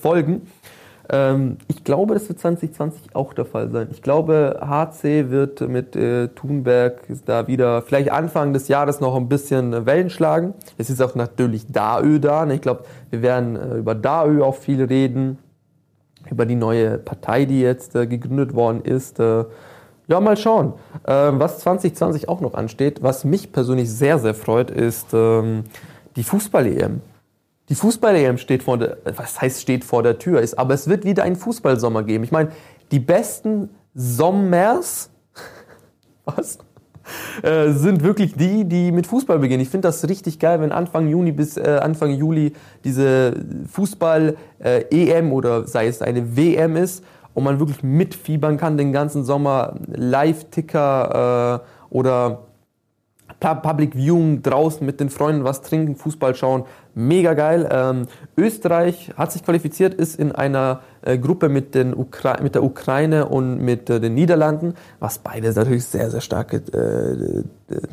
Folgen. 0.01 0.43
Ähm, 1.13 1.59
ich 1.69 1.85
glaube, 1.85 2.15
das 2.15 2.29
wird 2.29 2.41
2020 2.41 3.15
auch 3.15 3.35
der 3.35 3.45
Fall 3.45 3.71
sein. 3.71 3.89
Ich 3.93 4.01
glaube, 4.01 4.61
HC 4.63 5.31
wird 5.31 5.61
mit 5.61 5.95
äh, 5.95 6.29
Thunberg 6.29 7.03
da 7.27 7.47
wieder 7.47 7.83
vielleicht 7.83 8.11
Anfang 8.11 8.55
des 8.55 8.69
Jahres 8.69 9.01
noch 9.01 9.15
ein 9.15 9.29
bisschen 9.29 9.85
Wellen 9.85 10.09
schlagen. 10.09 10.55
Es 10.79 10.89
ist 10.89 11.03
auch 11.03 11.15
natürlich 11.15 11.71
DAÖ 11.71 12.19
da. 12.19 12.47
Ne? 12.47 12.55
Ich 12.55 12.63
glaube, 12.63 12.85
wir 13.11 13.21
werden 13.21 13.57
äh, 13.57 13.77
über 13.77 13.95
DAÖ 13.95 14.43
auch 14.43 14.57
viel 14.57 14.83
reden, 14.83 15.39
über 16.31 16.47
die 16.47 16.57
neue 16.57 16.97
Partei, 16.97 17.45
die 17.45 17.61
jetzt 17.61 17.95
äh, 17.95 18.07
gegründet 18.07 18.55
worden 18.55 18.81
ist. 18.83 19.21
Äh, 19.21 19.45
ja, 20.09 20.19
mal 20.19 20.37
schauen. 20.37 20.73
Ähm, 21.07 21.39
was 21.39 21.59
2020 21.61 22.29
auch 22.29 22.41
noch 22.41 22.55
ansteht, 22.55 23.03
was 23.03 23.25
mich 23.25 23.53
persönlich 23.53 23.91
sehr, 23.91 24.19
sehr 24.19 24.35
freut, 24.35 24.71
ist 24.71 25.09
ähm, 25.13 25.65
die 26.17 26.25
Fußball-EM. 26.25 27.03
Die 27.73 27.77
Fußball-EM 27.77 28.37
steht 28.37 28.63
vor 28.63 28.77
der, 28.77 28.99
was 29.17 29.41
heißt 29.41 29.63
steht 29.63 29.83
vor 29.83 30.03
der 30.03 30.19
Tür, 30.19 30.43
ist, 30.43 30.59
aber 30.59 30.75
es 30.75 30.89
wird 30.89 31.07
wieder 31.07 31.23
einen 31.23 31.37
Fußballsommer 31.37 32.03
geben. 32.03 32.23
Ich 32.23 32.31
meine, 32.31 32.51
die 32.91 33.01
besten 33.01 33.71
Sommers, 33.95 35.09
was? 36.27 36.59
Äh, 37.43 37.71
sind 37.71 38.03
wirklich 38.03 38.35
die, 38.35 38.67
die 38.67 38.93
mit 38.93 39.07
Fußball 39.07 39.39
beginnen. 39.39 39.63
Ich 39.63 39.71
finde 39.71 39.89
das 39.89 40.07
richtig 40.07 40.39
geil, 40.39 40.61
wenn 40.61 40.71
Anfang 40.71 41.09
Juni 41.09 41.33
bis 41.33 41.57
äh, 41.57 41.81
Anfang 41.83 42.11
Juli 42.11 42.53
diese 42.85 43.43
Fußball-EM 43.73 45.29
äh, 45.29 45.33
oder 45.33 45.67
sei 45.67 45.87
es 45.87 46.03
eine 46.03 46.37
WM 46.37 46.77
ist 46.77 47.03
und 47.33 47.43
man 47.43 47.59
wirklich 47.59 47.83
mitfiebern 47.83 48.59
kann 48.59 48.77
den 48.77 48.93
ganzen 48.93 49.25
Sommer, 49.25 49.77
Live-Ticker 49.87 51.63
äh, 51.63 51.95
oder 51.95 52.41
Public 53.43 53.95
Viewing 53.97 54.43
draußen 54.43 54.85
mit 54.85 55.01
den 55.01 55.11
Freunden 55.11 55.45
was 55.45 55.63
trinken, 55.63 55.97
Fußball 55.97 56.35
schauen, 56.35 56.65
mega 56.95 57.35
geil. 57.35 57.69
Ähm, 57.71 58.07
Österreich 58.37 59.13
hat 59.17 59.33
sich 59.33 59.45
qualifiziert, 59.45 59.95
ist 59.95 60.19
in 60.19 60.33
einer 60.33 60.81
äh, 61.03 61.19
Gruppe 61.19 61.49
mit, 61.49 61.75
den 61.75 61.95
mit 62.43 62.55
der 62.55 62.63
Ukraine 62.63 63.27
und 63.27 63.59
mit 63.59 63.91
äh, 63.91 64.01
den 64.01 64.15
Niederlanden, 64.15 64.75
was 65.01 65.19
beide 65.19 65.53
natürlich 65.53 65.85
sehr, 65.87 66.11
sehr 66.11 66.21
starke 66.21 66.57
äh, 66.57 67.43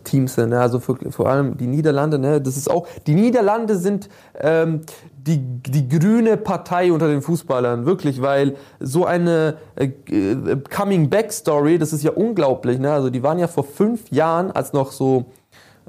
Teams 0.04 0.36
sind. 0.36 0.50
Ne? 0.50 0.60
Also 0.60 0.80
für, 0.80 0.98
vor 1.12 1.28
allem 1.28 1.58
die 1.58 1.68
Niederlande, 1.68 2.20
ne? 2.20 2.42
das 2.42 2.58
ist 2.58 2.70
auch, 2.70 2.88
die 3.08 3.16
Niederlande 3.16 3.78
sind 3.78 4.10
ähm, 4.40 4.82
die, 5.18 5.40
die 5.40 5.88
grüne 5.88 6.38
Partei 6.38 6.92
unter 6.92 7.08
den 7.08 7.22
Fußballern, 7.22 7.86
wirklich, 7.86 8.22
weil 8.22 8.56
so 8.80 9.06
eine 9.06 9.58
äh, 9.76 9.86
äh 10.10 10.58
Coming 10.76 11.10
Back 11.10 11.32
Story, 11.32 11.78
das 11.78 11.94
ist 11.94 12.04
ja 12.04 12.12
unglaublich. 12.12 12.80
Ne? 12.80 12.92
Also 12.92 13.10
die 13.10 13.24
waren 13.24 13.40
ja 13.40 13.48
vor 13.48 13.64
fünf 13.64 14.12
Jahren, 14.12 14.52
als 14.52 14.74
noch 14.74 14.92
so 14.92 15.26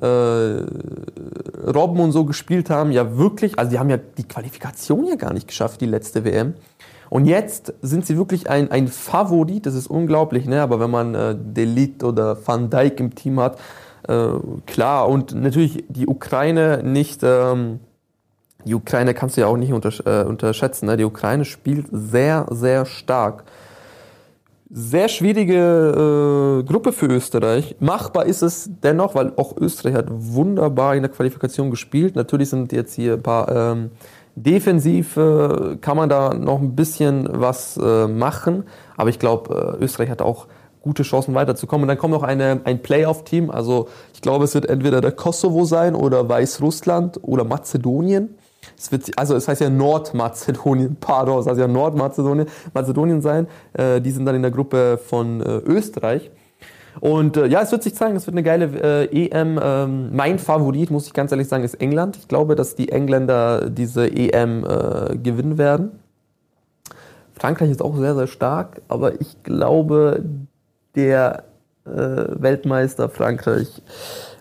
äh, 0.01 0.07
Robben 1.67 2.01
und 2.01 2.13
so 2.13 2.25
gespielt 2.25 2.71
haben, 2.71 2.93
ja 2.93 3.17
wirklich, 3.17 3.59
also 3.59 3.71
die 3.71 3.79
haben 3.79 3.91
ja 3.91 3.99
die 3.99 4.25
Qualifikation 4.25 5.07
ja 5.07 5.17
gar 5.17 5.33
nicht 5.33 5.49
geschafft, 5.49 5.81
die 5.81 5.87
letzte 5.87 6.25
WM. 6.25 6.55
Und 7.11 7.25
jetzt 7.25 7.75
sind 7.83 8.07
sie 8.07 8.17
wirklich 8.17 8.49
ein, 8.49 8.71
ein 8.71 8.87
Favorit, 8.87 9.67
das 9.67 9.75
ist 9.75 9.89
unglaublich, 9.89 10.47
ne? 10.47 10.63
aber 10.63 10.79
wenn 10.79 10.91
man 10.91 11.15
äh, 11.15 11.37
Delit 11.37 12.05
oder 12.05 12.37
Van 12.47 12.71
Dijk 12.71 13.01
im 13.01 13.15
Team 13.15 13.41
hat, 13.41 13.59
äh, 14.09 14.29
klar, 14.67 15.09
und 15.09 15.35
natürlich 15.35 15.85
die 15.89 16.07
Ukraine 16.07 16.83
nicht, 16.85 17.23
ähm, 17.25 17.81
die 18.65 18.75
Ukraine 18.75 19.13
kannst 19.13 19.37
du 19.37 19.41
ja 19.41 19.49
auch 19.49 19.57
nicht 19.57 19.73
untersch 19.73 20.03
äh, 20.07 20.23
unterschätzen, 20.23 20.87
ne? 20.87 20.97
die 20.97 21.05
Ukraine 21.05 21.45
spielt 21.45 21.87
sehr, 21.91 22.47
sehr 22.51 22.87
stark 22.87 23.45
sehr 24.73 25.09
schwierige 25.09 26.61
äh, 26.61 26.71
Gruppe 26.71 26.93
für 26.93 27.07
Österreich. 27.07 27.77
Machbar 27.81 28.27
ist 28.27 28.43
es 28.43 28.71
dennoch, 28.83 29.15
weil 29.15 29.33
auch 29.37 29.57
Österreich 29.57 29.95
hat 29.95 30.07
wunderbar 30.11 30.95
in 30.95 31.03
der 31.03 31.11
Qualifikation 31.11 31.71
gespielt. 31.71 32.15
Natürlich 32.15 32.51
sind 32.51 32.73
jetzt 32.73 32.95
hier 32.95 33.15
ein 33.15 33.23
paar 33.23 33.49
ähm, 33.51 33.91
defensiv 34.37 35.17
äh, 35.17 35.77
kann 35.81 35.97
man 35.97 36.09
da 36.09 36.35
noch 36.35 36.61
ein 36.61 36.77
bisschen 36.77 37.29
was 37.31 37.77
äh, 37.77 38.07
machen, 38.07 38.65
aber 38.97 39.11
ich 39.11 39.19
glaube, 39.19 39.77
äh, 39.81 39.85
Österreich 39.85 40.09
hat 40.09 40.23
auch 40.23 40.47
gute 40.83 41.03
Chancen 41.03 41.35
weiterzukommen. 41.35 41.85
Und 41.85 41.89
dann 41.89 41.99
kommt 41.99 42.15
noch 42.15 42.23
eine, 42.23 42.61
ein 42.65 42.81
Playoff-Team. 42.81 43.51
Also 43.51 43.89
ich 44.15 44.23
glaube, 44.23 44.45
es 44.45 44.55
wird 44.55 44.67
entweder 44.67 45.01
der 45.01 45.13
Kosovo 45.13 45.65
sein 45.65 45.95
oder 45.95 46.29
Weißrussland 46.29 47.21
oder 47.23 47.45
Mazedonien. 47.45 48.37
Also 49.17 49.37
es 49.37 49.49
heißt 49.49 49.61
ja 49.61 49.71
Nordmazedonien, 49.71 50.97
pardon, 51.01 51.41
es 51.41 51.47
heißt 51.47 51.59
ja 51.59 51.69
Nordmazedonien, 51.69 52.47
Mazedonien 52.73 53.21
sein. 53.21 53.47
Äh, 53.73 54.01
die 54.01 54.11
sind 54.11 54.25
dann 54.25 54.35
in 54.35 54.43
der 54.43 54.51
Gruppe 54.51 54.99
von 54.99 55.41
äh, 55.41 55.59
Österreich. 55.59 56.31
Und 56.99 57.37
äh, 57.37 57.47
ja, 57.47 57.63
es 57.63 57.71
wird 57.71 57.83
sich 57.83 57.95
zeigen, 57.95 58.17
es 58.17 58.27
wird 58.27 58.35
eine 58.35 58.43
geile 58.43 59.09
äh, 59.09 59.27
EM. 59.27 59.61
Ähm, 59.63 60.11
mein 60.15 60.39
Favorit, 60.39 60.91
muss 60.91 61.07
ich 61.07 61.13
ganz 61.13 61.31
ehrlich 61.31 61.49
sagen, 61.49 61.63
ist 61.63 61.75
England. 61.75 62.17
Ich 62.17 62.29
glaube, 62.29 62.57
dass 62.57 62.75
die 62.75 62.91
Engländer 62.91 63.71
diese 63.71 64.07
EM 64.11 64.65
äh, 64.65 65.17
gewinnen 65.17 65.57
werden. 65.57 65.93
Frankreich 67.35 67.71
ist 67.71 67.81
auch 67.81 67.97
sehr, 67.97 68.15
sehr 68.15 68.27
stark, 68.27 68.83
aber 68.89 69.21
ich 69.21 69.43
glaube, 69.43 70.25
der 70.95 71.45
äh, 71.87 71.91
Weltmeister 71.91 73.09
Frankreich 73.09 73.83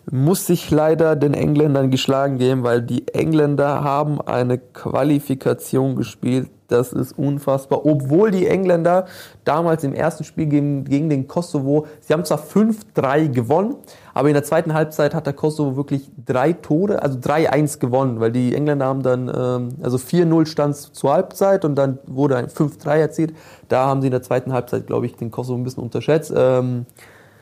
muss 0.09 0.45
sich 0.45 0.69
leider 0.71 1.15
den 1.15 1.33
Engländern 1.33 1.91
geschlagen 1.91 2.37
geben, 2.37 2.63
weil 2.63 2.81
die 2.81 3.07
Engländer 3.13 3.83
haben 3.83 4.21
eine 4.21 4.57
Qualifikation 4.57 5.95
gespielt. 5.95 6.49
Das 6.69 6.93
ist 6.93 7.17
unfassbar. 7.17 7.85
Obwohl 7.85 8.29
die 8.29 8.47
Engländer 8.47 9.05
damals 9.43 9.83
im 9.83 9.93
ersten 9.93 10.23
Spiel 10.23 10.45
gegen, 10.45 10.85
gegen 10.85 11.09
den 11.09 11.27
Kosovo, 11.27 11.87
sie 11.99 12.13
haben 12.13 12.23
zwar 12.25 12.39
5-3 12.39 13.29
gewonnen, 13.29 13.75
aber 14.13 14.27
in 14.27 14.35
der 14.35 14.43
zweiten 14.43 14.73
Halbzeit 14.75 15.15
hat 15.15 15.25
der 15.25 15.33
Kosovo 15.33 15.75
wirklich 15.75 16.11
drei 16.25 16.53
Tore, 16.53 17.01
also 17.01 17.17
3-1 17.17 17.79
gewonnen, 17.79 18.19
weil 18.19 18.31
die 18.31 18.53
Engländer 18.53 18.85
haben 18.85 19.01
dann, 19.01 19.31
ähm, 19.35 19.69
also 19.81 19.97
4-0 19.97 20.45
stand 20.45 20.75
zur 20.75 21.11
Halbzeit 21.11 21.65
und 21.65 21.75
dann 21.75 21.97
wurde 22.05 22.37
ein 22.37 22.47
5-3 22.47 22.99
erzielt. 22.99 23.33
Da 23.67 23.87
haben 23.87 24.01
sie 24.01 24.07
in 24.07 24.11
der 24.11 24.21
zweiten 24.21 24.53
Halbzeit, 24.53 24.85
glaube 24.85 25.07
ich, 25.07 25.15
den 25.15 25.31
Kosovo 25.31 25.57
ein 25.57 25.63
bisschen 25.63 25.83
unterschätzt. 25.83 26.31
Ähm, 26.35 26.85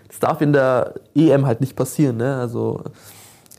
das 0.08 0.20
darf 0.20 0.42
in 0.42 0.54
der 0.54 0.96
EM 1.16 1.46
halt 1.46 1.62
nicht 1.62 1.76
passieren. 1.76 2.18
Ne? 2.18 2.38
Also 2.38 2.82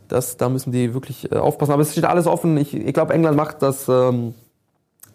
das, 0.08 0.36
da 0.36 0.48
müssen 0.48 0.72
die 0.72 0.94
wirklich 0.94 1.30
äh, 1.30 1.36
aufpassen. 1.36 1.72
Aber 1.72 1.82
es 1.82 1.92
steht 1.92 2.04
alles 2.04 2.26
offen. 2.26 2.56
Ich, 2.56 2.74
ich 2.74 2.94
glaube, 2.94 3.14
England 3.14 3.36
macht 3.36 3.62
das, 3.62 3.88
ähm, 3.88 4.34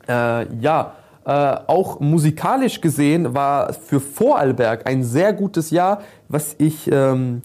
äh, 0.08 0.46
ja, 0.60 0.94
äh, 1.26 1.56
auch 1.68 2.00
musikalisch 2.00 2.82
gesehen 2.82 3.34
war 3.34 3.74
für 3.74 4.00
Vorarlberg 4.00 4.88
ein 4.88 5.04
sehr 5.04 5.32
gutes 5.34 5.72
Jahr, 5.72 6.02
was 6.28 6.56
ich, 6.58 6.92
ähm, 6.92 7.42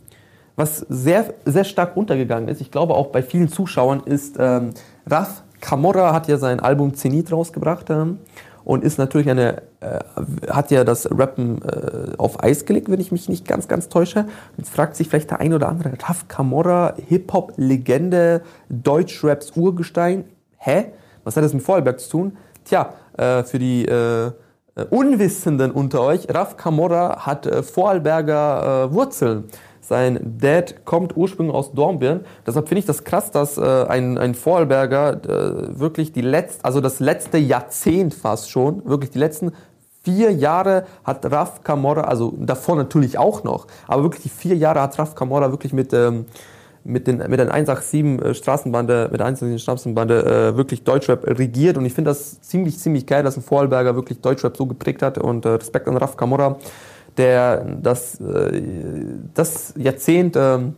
was 0.57 0.79
sehr, 0.89 1.35
sehr 1.45 1.65
stark 1.65 1.97
untergegangen 1.97 2.49
ist. 2.49 2.61
Ich 2.61 2.73
glaube 2.73 2.95
auch 2.95 3.09
bei 3.09 3.23
vielen 3.23 3.49
Zuschauern 3.49 4.01
ist 4.05 4.37
ähm, 4.39 4.71
Raf 5.07 5.43
Camorra 5.61 6.13
hat 6.13 6.29
ja 6.29 6.39
sein 6.39 6.61
Album 6.61 6.95
Zenit 6.95 7.33
rausgebracht. 7.33 7.91
Ähm, 7.91 8.19
und 8.69 8.85
ist 8.85 8.99
natürlich 8.99 9.31
eine, 9.31 9.63
äh, 9.81 9.99
hat 10.51 10.71
ja 10.71 10.85
das 10.85 11.09
Rappen 11.11 11.63
äh, 11.63 12.13
auf 12.19 12.45
Eis 12.45 12.67
gelegt, 12.67 12.91
wenn 12.91 13.01
ich 13.01 13.11
mich 13.11 13.27
nicht 13.27 13.49
ganz, 13.49 13.67
ganz 13.67 13.89
täusche. 13.89 14.27
Jetzt 14.59 14.69
fragt 14.69 14.95
sich 14.95 15.09
vielleicht 15.09 15.31
der 15.31 15.41
ein 15.41 15.55
oder 15.55 15.71
andere, 15.71 15.95
Raf 16.07 16.29
Camorra, 16.29 16.93
Hip-Hop-Legende, 17.09 18.43
Deutschraps 18.69 19.53
Urgestein. 19.57 20.25
Hä? 20.59 20.93
Was 21.25 21.35
hat 21.35 21.45
das 21.45 21.55
mit 21.55 21.63
Vorarlberg 21.63 21.99
zu 21.99 22.11
tun? 22.11 22.37
Tja, 22.65 22.93
äh, 23.17 23.43
für 23.43 23.59
die 23.59 23.87
äh, 23.87 24.33
Unwissenden 24.91 25.71
unter 25.71 26.03
euch, 26.03 26.29
Raf 26.29 26.59
Camorra 26.59 27.25
hat 27.25 27.47
äh, 27.47 27.63
Vorarlberger 27.63 28.91
äh, 28.91 28.93
Wurzeln. 28.93 29.45
Sein 29.89 30.21
Dad 30.39 30.85
kommt 30.85 31.17
ursprünglich 31.17 31.55
aus 31.55 31.73
Dornbirn. 31.73 32.21
Deshalb 32.47 32.69
finde 32.69 32.81
ich 32.81 32.85
das 32.85 33.05
krass, 33.05 33.31
dass 33.31 33.57
äh, 33.57 33.63
ein, 33.89 34.19
ein 34.19 34.35
Vorarlberger 34.35 35.13
äh, 35.13 35.81
wirklich 35.81 36.13
die 36.13 36.21
letzte, 36.21 36.63
also 36.63 36.83
das 36.83 37.01
letzte 37.01 37.39
Jahrzehnt 37.39 38.13
fast 38.13 38.51
schon, 38.51 38.85
wirklich 38.85 39.13
die 39.13 39.19
letzten 39.19 39.53
vier 40.03 40.31
Jahre 40.31 40.85
hat 41.05 41.25
Raf 41.33 41.65
Camorra, 41.65 42.03
also 42.03 42.35
davor 42.39 42.77
natürlich 42.77 43.17
auch 43.17 43.45
noch, 43.45 43.67
aber 43.87 44.03
wirklich 44.03 44.25
die 44.25 44.29
vier 44.29 44.57
Jahre 44.57 44.83
hat 44.83 44.99
Raf 44.99 45.15
Camorra 45.15 45.51
wirklich 45.53 45.73
mit, 45.73 45.95
ähm, 45.95 46.27
mit, 46.85 47.07
den, 47.07 47.17
mit 47.27 47.39
der 47.39 47.51
187 47.51 48.21
äh, 48.23 48.35
Straßenbande, 48.35 49.09
mit 49.11 49.21
der 49.21 49.27
187 49.27 49.63
Straßenbande 49.63 50.51
äh, 50.53 50.57
wirklich 50.59 50.85
Deutschrap 50.85 51.27
regiert. 51.27 51.79
Und 51.79 51.87
ich 51.87 51.95
finde 51.95 52.11
das 52.11 52.43
ziemlich, 52.43 52.79
ziemlich 52.79 53.07
geil, 53.07 53.23
dass 53.23 53.39
ein 53.39 53.43
Vorarlberger 53.43 53.95
wirklich 53.95 54.21
Deutschrap 54.21 54.55
so 54.55 54.67
geprägt 54.67 55.01
hat. 55.01 55.17
Und 55.17 55.47
äh, 55.47 55.51
Respekt 55.51 55.89
an 55.89 55.97
Raf 55.97 56.17
Camorra 56.17 56.57
der 57.19 57.65
das, 57.83 58.21
äh, 58.21 58.63
das 59.35 59.75
Jahrzehnt, 59.77 60.37
ähm, 60.37 60.77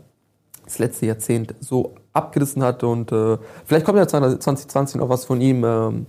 das 0.64 0.78
letzte 0.78 1.06
Jahrzehnt 1.06 1.54
so 1.60 1.94
abgerissen 2.12 2.62
hat 2.62 2.82
und 2.82 3.12
äh, 3.12 3.38
vielleicht 3.64 3.86
kommt 3.86 3.98
ja 3.98 4.08
2020 4.08 5.00
noch 5.00 5.08
was 5.08 5.24
von 5.24 5.40
ihm. 5.40 5.64
Ähm, 5.64 6.06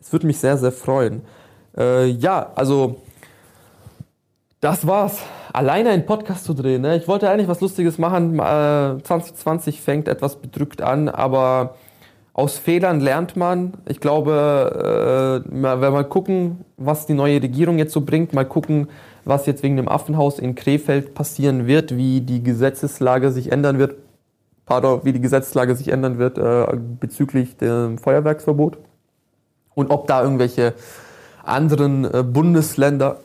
es 0.00 0.12
würde 0.12 0.26
mich 0.26 0.38
sehr, 0.38 0.56
sehr 0.56 0.72
freuen. 0.72 1.22
Äh, 1.76 2.06
ja, 2.06 2.52
also 2.54 2.96
das 4.60 4.86
war's. 4.86 5.18
Alleine 5.52 5.90
einen 5.90 6.06
Podcast 6.06 6.44
zu 6.44 6.54
drehen. 6.54 6.82
Ne? 6.82 6.96
Ich 6.96 7.08
wollte 7.08 7.30
eigentlich 7.30 7.48
was 7.48 7.60
Lustiges 7.60 7.98
machen. 7.98 8.34
Äh, 8.38 9.02
2020 9.02 9.80
fängt 9.80 10.08
etwas 10.08 10.36
bedrückt 10.36 10.82
an, 10.82 11.08
aber 11.08 11.74
aus 12.38 12.56
Fehlern 12.56 13.00
lernt 13.00 13.36
man. 13.36 13.72
Ich 13.88 13.98
glaube, 13.98 15.42
äh, 15.44 15.50
wenn 15.50 15.92
mal 15.92 16.04
gucken, 16.04 16.64
was 16.76 17.04
die 17.04 17.14
neue 17.14 17.42
Regierung 17.42 17.78
jetzt 17.78 17.92
so 17.92 18.02
bringt, 18.02 18.32
mal 18.32 18.44
gucken, 18.44 18.86
was 19.24 19.46
jetzt 19.46 19.64
wegen 19.64 19.76
dem 19.76 19.88
Affenhaus 19.88 20.38
in 20.38 20.54
Krefeld 20.54 21.14
passieren 21.14 21.66
wird, 21.66 21.96
wie 21.96 22.20
die 22.20 22.44
Gesetzeslage 22.44 23.32
sich 23.32 23.50
ändern 23.50 23.80
wird, 23.80 23.96
pardon, 24.66 25.00
wie 25.02 25.12
die 25.12 25.20
Gesetzeslage 25.20 25.74
sich 25.74 25.88
ändern 25.88 26.18
wird 26.18 26.38
äh, 26.38 26.64
bezüglich 27.00 27.56
dem 27.56 27.98
Feuerwerksverbot 27.98 28.78
und 29.74 29.90
ob 29.90 30.06
da 30.06 30.22
irgendwelche 30.22 30.74
anderen 31.42 32.04
äh, 32.04 32.22
Bundesländer 32.22 33.18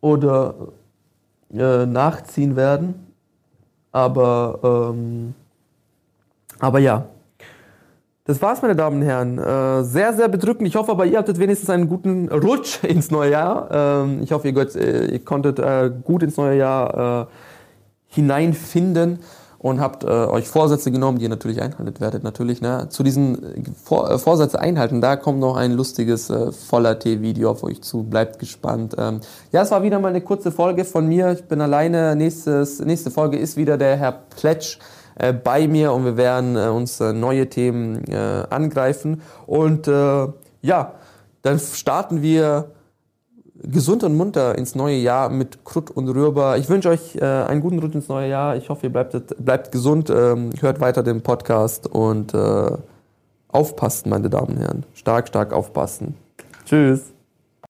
oder 0.00 0.54
äh, 1.52 1.86
nachziehen 1.86 2.54
werden. 2.54 3.08
Aber, 3.90 4.92
ähm, 4.94 5.34
aber 6.60 6.78
ja, 6.78 7.06
das 8.26 8.42
war's, 8.42 8.60
meine 8.60 8.74
Damen 8.74 9.00
und 9.00 9.06
Herren. 9.06 9.38
Äh, 9.38 9.84
sehr, 9.84 10.12
sehr 10.12 10.28
bedrückend. 10.28 10.66
Ich 10.66 10.74
hoffe 10.74 10.90
aber, 10.90 11.06
ihr 11.06 11.18
hattet 11.18 11.38
wenigstens 11.38 11.70
einen 11.70 11.88
guten 11.88 12.28
Rutsch 12.28 12.82
ins 12.82 13.12
neue 13.12 13.30
Jahr. 13.30 13.68
Ähm, 13.70 14.20
ich 14.22 14.32
hoffe, 14.32 14.48
ihr, 14.48 14.76
äh, 14.76 15.12
ihr 15.12 15.24
konntet 15.24 15.60
äh, 15.60 15.92
gut 16.02 16.24
ins 16.24 16.36
neue 16.36 16.58
Jahr 16.58 17.28
hineinfinden 18.08 19.20
und 19.58 19.80
habt 19.80 20.04
euch 20.04 20.48
Vorsätze 20.48 20.90
genommen, 20.90 21.18
die 21.18 21.24
ihr 21.24 21.28
natürlich 21.28 21.60
einhaltet 21.60 22.00
werdet. 22.00 22.22
Natürlich, 22.22 22.60
ne? 22.62 22.86
Zu 22.88 23.02
diesen 23.02 23.74
Vor 23.82 24.18
Vorsätze 24.18 24.58
einhalten, 24.60 25.00
da 25.00 25.16
kommt 25.16 25.40
noch 25.40 25.56
ein 25.56 25.72
lustiges 25.72 26.32
Voller-T-Video 26.68 27.50
auf 27.50 27.62
euch 27.62 27.82
zu. 27.82 28.04
Bleibt 28.04 28.38
gespannt. 28.38 28.94
Ähm, 28.96 29.20
ja, 29.52 29.62
es 29.62 29.70
war 29.70 29.82
wieder 29.82 29.98
mal 29.98 30.08
eine 30.08 30.20
kurze 30.20 30.50
Folge 30.50 30.84
von 30.84 31.06
mir. 31.06 31.32
Ich 31.32 31.44
bin 31.44 31.60
alleine. 31.60 32.16
Nächstes, 32.16 32.80
nächste 32.80 33.10
Folge 33.10 33.38
ist 33.38 33.56
wieder 33.56 33.76
der 33.76 33.96
Herr 33.96 34.12
Pletsch 34.12 34.78
äh, 35.16 35.32
bei 35.32 35.66
mir 35.66 35.92
und 35.92 36.04
wir 36.04 36.16
werden 36.16 36.56
äh, 36.56 36.68
uns 36.68 37.00
äh, 37.00 37.12
neue 37.12 37.48
Themen 37.48 38.04
äh, 38.08 38.44
angreifen. 38.50 39.22
Und 39.46 39.88
äh, 39.88 40.26
ja, 40.62 40.92
dann 41.42 41.58
starten 41.58 42.22
wir 42.22 42.72
gesund 43.62 44.04
und 44.04 44.16
munter 44.16 44.56
ins 44.58 44.74
neue 44.74 44.96
Jahr 44.96 45.30
mit 45.30 45.64
Krut 45.64 45.90
und 45.90 46.08
Rührbar. 46.08 46.58
Ich 46.58 46.68
wünsche 46.68 46.90
euch 46.90 47.20
einen 47.22 47.62
guten 47.62 47.78
Rutsch 47.78 47.94
ins 47.94 48.08
neue 48.08 48.28
Jahr. 48.28 48.56
Ich 48.56 48.68
hoffe, 48.68 48.86
ihr 48.86 48.92
bleibt, 48.92 49.16
bleibt 49.42 49.72
gesund, 49.72 50.10
ähm, 50.10 50.50
hört 50.60 50.80
weiter 50.80 51.02
den 51.02 51.22
Podcast 51.22 51.86
und 51.86 52.34
aufpassen, 53.48 54.10
meine 54.10 54.28
Damen 54.28 54.56
und 54.56 54.58
Herren. 54.58 54.84
Stark, 54.92 55.28
stark 55.28 55.54
aufpassen. 55.54 56.14
Tschüss. 56.66 57.15